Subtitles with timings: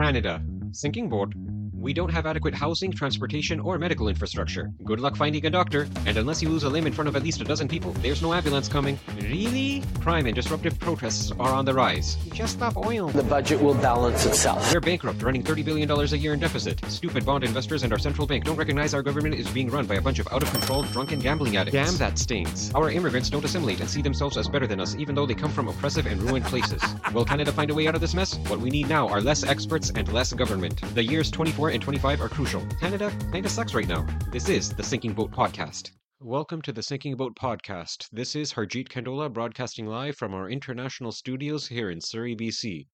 [0.00, 0.42] Canada.
[0.72, 1.34] Sinking boat.
[1.80, 4.70] We don't have adequate housing, transportation, or medical infrastructure.
[4.84, 7.22] Good luck finding a doctor, and unless you lose a limb in front of at
[7.22, 8.98] least a dozen people, there's no ambulance coming.
[9.16, 9.82] Really?
[10.02, 12.16] Crime and disruptive protests are on the rise.
[12.34, 13.08] Just stop oil.
[13.08, 14.70] The budget will balance itself.
[14.74, 16.84] We're bankrupt, running $30 billion a year in deficit.
[16.84, 19.94] Stupid bond investors and our central bank don't recognize our government is being run by
[19.94, 21.72] a bunch of out of control, drunken gambling addicts.
[21.72, 22.70] Damn, that stings.
[22.74, 25.50] Our immigrants don't assimilate and see themselves as better than us, even though they come
[25.50, 26.82] from oppressive and ruined places.
[27.14, 28.36] Will Canada find a way out of this mess?
[28.48, 30.78] What we need now are less experts and less government.
[30.94, 32.64] The years 24 and 25 are crucial.
[32.80, 34.06] Canada kinda sucks right now.
[34.30, 35.92] This is the Sinking Boat Podcast.
[36.20, 38.08] Welcome to the Sinking Boat Podcast.
[38.12, 42.88] This is Harjeet Kandola broadcasting live from our international studios here in Surrey, BC.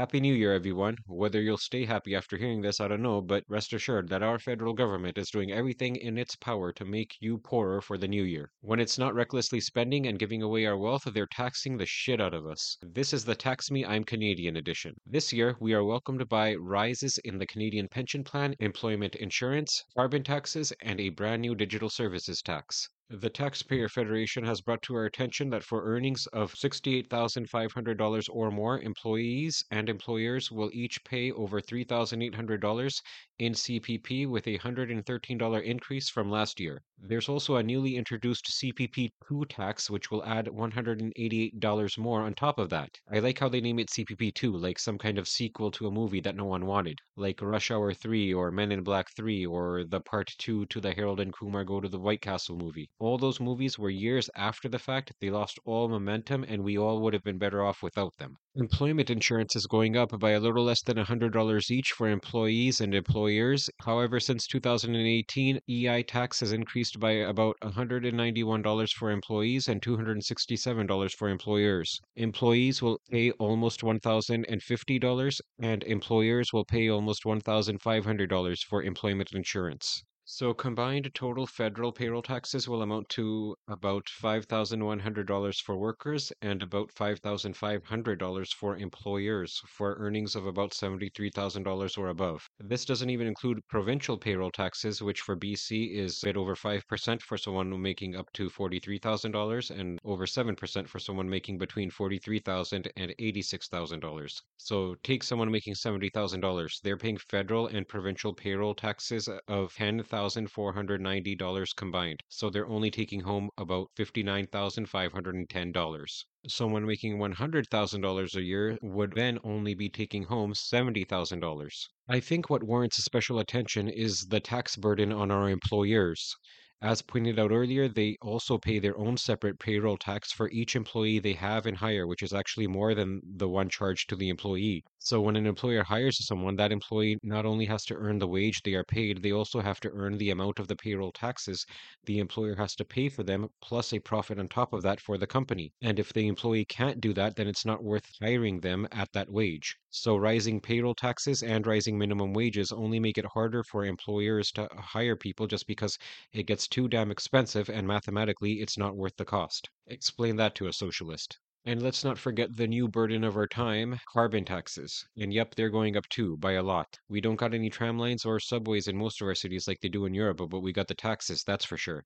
[0.00, 0.96] Happy New Year, everyone.
[1.06, 4.38] Whether you'll stay happy after hearing this, I don't know, but rest assured that our
[4.38, 8.22] federal government is doing everything in its power to make you poorer for the new
[8.22, 8.50] year.
[8.62, 12.32] When it's not recklessly spending and giving away our wealth, they're taxing the shit out
[12.32, 12.78] of us.
[12.80, 14.94] This is the Tax Me I'm Canadian edition.
[15.04, 20.22] This year, we are welcomed by rises in the Canadian pension plan, employment insurance, carbon
[20.22, 22.88] taxes, and a brand new digital services tax.
[23.12, 28.80] The Taxpayer Federation has brought to our attention that for earnings of $68,500 or more,
[28.80, 33.02] employees and employers will each pay over $3,800
[33.40, 36.82] in CPP with a $113 increase from last year.
[37.02, 42.58] There's also a newly introduced CPP 2 tax, which will add $188 more on top
[42.58, 42.90] of that.
[43.10, 45.90] I like how they name it CPP 2, like some kind of sequel to a
[45.90, 49.84] movie that no one wanted, like Rush Hour 3 or Men in Black 3 or
[49.84, 52.90] the part 2 to the Harold and Kumar Go to the White Castle movie.
[53.00, 57.00] All those movies were years after the fact, they lost all momentum, and we all
[57.00, 58.36] would have been better off without them.
[58.54, 62.94] Employment insurance is going up by a little less than $100 each for employees and
[62.94, 63.70] employers.
[63.80, 71.30] However, since 2018, EI tax has increased by about $191 for employees and $267 for
[71.30, 72.02] employers.
[72.16, 80.04] Employees will pay almost $1,050 and employers will pay almost $1,500 for employment insurance.
[80.32, 86.94] So combined total federal payroll taxes will amount to about $5,100 for workers and about
[86.94, 92.48] $5,500 for employers for earnings of about $73,000 or above.
[92.60, 97.22] This doesn't even include provincial payroll taxes, which for BC is a bit over 5%
[97.22, 103.14] for someone making up to $43,000 and over 7% for someone making between $43,000 and
[103.18, 104.42] $86,000.
[104.58, 106.80] So take someone making $70,000.
[106.82, 112.20] They're paying federal and provincial payroll taxes of 10,000 $1,490 combined.
[112.28, 116.24] So they're only taking home about $59,510.
[116.46, 121.88] Someone making $100,000 a year would then only be taking home $70,000.
[122.08, 126.36] I think what warrants special attention is the tax burden on our employers.
[126.82, 131.18] As pointed out earlier, they also pay their own separate payroll tax for each employee
[131.18, 134.84] they have and hire, which is actually more than the one charged to the employee.
[134.98, 138.60] So when an employer hires someone, that employee not only has to earn the wage
[138.62, 141.64] they are paid, they also have to earn the amount of the payroll taxes
[142.04, 145.16] the employer has to pay for them, plus a profit on top of that for
[145.16, 145.72] the company.
[145.80, 149.30] And if the employee can't do that, then it's not worth hiring them at that
[149.30, 149.76] wage.
[149.90, 154.68] So rising payroll taxes and rising minimum wages only make it harder for employers to
[154.76, 155.96] hire people just because
[156.32, 159.68] it gets too damn expensive and mathematically it's not worth the cost.
[159.86, 161.38] Explain that to a socialist.
[161.64, 165.06] And let's not forget the new burden of our time, carbon taxes.
[165.16, 166.98] And yep, they're going up too, by a lot.
[167.08, 169.88] We don't got any tram lines or subways in most of our cities like they
[169.88, 172.04] do in Europe, but we got the taxes, that's for sure.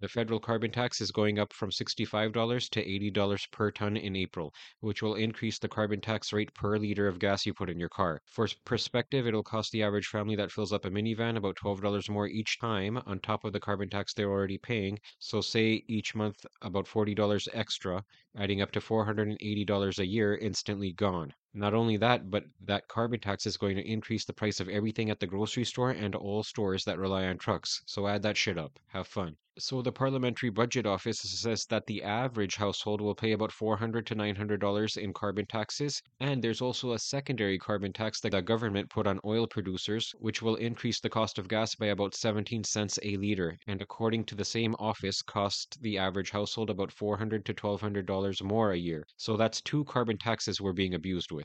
[0.00, 4.52] The federal carbon tax is going up from $65 to $80 per ton in April,
[4.80, 7.88] which will increase the carbon tax rate per liter of gas you put in your
[7.88, 8.20] car.
[8.26, 12.26] For perspective, it'll cost the average family that fills up a minivan about $12 more
[12.28, 14.98] each time on top of the carbon tax they're already paying.
[15.18, 18.04] So say each month about $40 extra,
[18.36, 21.32] adding up to $480 a year instantly gone.
[21.54, 25.10] Not only that, but that carbon tax is going to increase the price of everything
[25.10, 27.82] at the grocery store and all stores that rely on trucks.
[27.86, 28.78] So add that shit up.
[28.88, 29.36] Have fun.
[29.58, 34.14] So the Parliamentary Budget Office says that the average household will pay about 400 to
[34.14, 39.06] $900 in carbon taxes, and there's also a secondary carbon tax that the government put
[39.06, 43.18] on oil producers, which will increase the cost of gas by about 17 cents a
[43.18, 48.42] liter, and according to the same office, cost the average household about 400 to $1,200
[48.42, 49.06] more a year.
[49.18, 51.41] So that's two carbon taxes we're being abused with.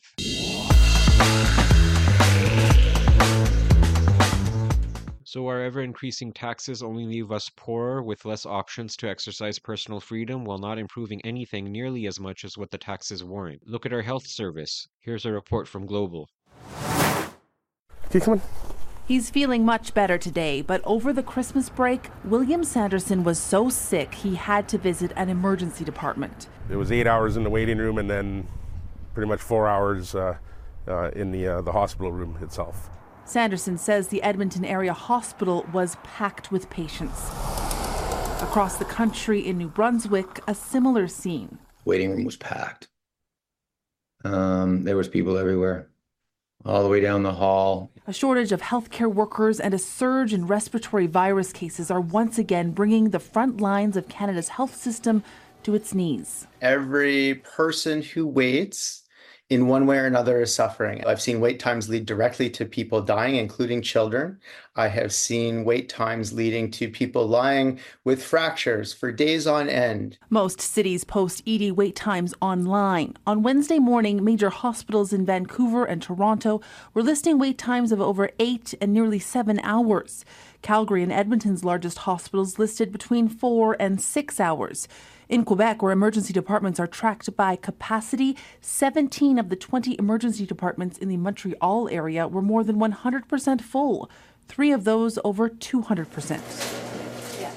[5.24, 10.00] So our ever increasing taxes only leave us poorer with less options to exercise personal
[10.00, 13.62] freedom while not improving anything nearly as much as what the taxes warrant.
[13.68, 14.88] Look at our health service.
[15.00, 16.30] Here's a report from Global.
[16.80, 17.30] Can
[18.14, 18.42] you come in?
[19.08, 24.14] He's feeling much better today, but over the Christmas break, William Sanderson was so sick
[24.16, 26.48] he had to visit an emergency department.
[26.70, 28.48] It was eight hours in the waiting room and then
[29.18, 30.38] pretty much four hours uh,
[30.88, 32.88] uh, in the, uh, the hospital room itself.
[33.26, 37.20] Sanderson says the Edmonton area hospital was packed with patients.
[38.44, 41.58] Across the country in New Brunswick, a similar scene.
[41.84, 42.90] Waiting room was packed.
[44.24, 45.90] Um, there was people everywhere,
[46.64, 47.90] all the way down the hall.
[48.06, 52.70] A shortage of healthcare workers and a surge in respiratory virus cases are once again
[52.70, 55.24] bringing the front lines of Canada's health system
[55.64, 56.46] to its knees.
[56.62, 59.02] Every person who waits
[59.50, 61.06] in one way or another is suffering.
[61.06, 64.40] I've seen wait times lead directly to people dying, including children.
[64.76, 70.18] I have seen wait times leading to people lying with fractures for days on end.
[70.30, 73.16] Most cities post ED wait times online.
[73.26, 76.60] On Wednesday morning, major hospitals in Vancouver and Toronto
[76.94, 80.26] were listing wait times of over eight and nearly seven hours.
[80.68, 84.86] Calgary and Edmonton's largest hospitals listed between four and six hours.
[85.30, 90.98] In Quebec, where emergency departments are tracked by capacity, 17 of the 20 emergency departments
[90.98, 94.12] in the Montreal area were more than 100% full,
[94.50, 96.42] three of those over 200%.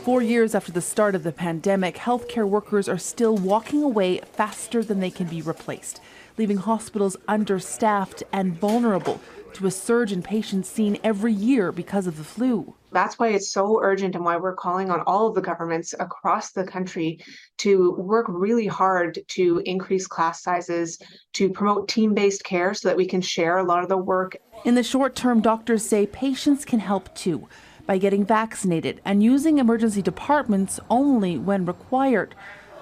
[0.05, 4.85] Four years after the start of the pandemic, healthcare workers are still walking away faster
[4.85, 6.01] than they can be replaced,
[6.39, 9.21] leaving hospitals understaffed and vulnerable
[9.55, 12.77] to a surge in patients seen every year because of the flu.
[12.93, 16.53] That's why it's so urgent and why we're calling on all of the governments across
[16.53, 17.21] the country
[17.59, 20.99] to work really hard to increase class sizes,
[21.35, 24.37] to promote team based care so that we can share a lot of the work.
[24.65, 27.49] In the short term, doctors say patients can help too
[27.87, 32.35] by getting vaccinated and using emergency departments only when required.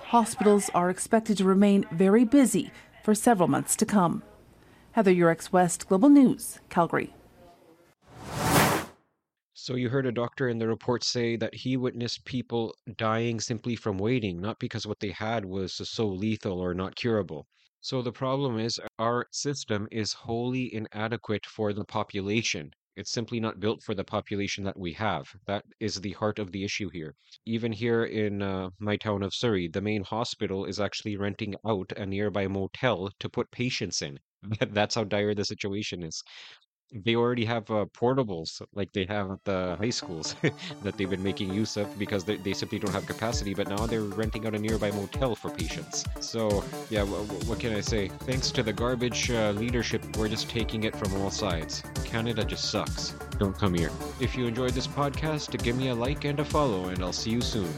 [0.07, 2.71] Hospitals are expected to remain very busy
[3.03, 4.23] for several months to come.
[4.93, 7.15] Heather Yourex West, Global News, Calgary.
[9.69, 13.77] So you heard a doctor in the report say that he witnessed people dying simply
[13.77, 17.47] from waiting, not because what they had was so lethal or not curable.
[17.83, 22.71] So the problem is our system is wholly inadequate for the population.
[22.97, 25.27] It's simply not built for the population that we have.
[25.47, 27.15] That is the heart of the issue here.
[27.45, 31.93] Even here in uh, my town of Surrey, the main hospital is actually renting out
[31.95, 34.19] a nearby motel to put patients in.
[34.71, 36.23] That's how dire the situation is.
[36.93, 40.35] They already have uh, portables like they have at the high schools
[40.83, 43.87] that they've been making use of because they, they simply don't have capacity, but now
[43.87, 46.05] they're renting out a nearby motel for patients.
[46.21, 48.09] So, yeah, w- what can I say?
[48.09, 51.83] Thanks to the garbage uh, leadership, we're just taking it from all sides.
[52.05, 53.11] Canada just sucks.
[53.39, 53.91] Don't come here.
[54.21, 57.31] If you enjoyed this podcast, give me a like and a follow, and I'll see
[57.31, 57.69] you soon.